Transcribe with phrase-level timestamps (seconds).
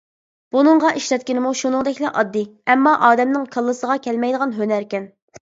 [0.53, 5.09] بۇنىڭغا ئىشلەتكىنىمۇ شۇنىڭدەكلا ئاددىي ئەمما ئادەمنىڭ كاللىسىغا كەلمەيدىغان ھۈنەركەن.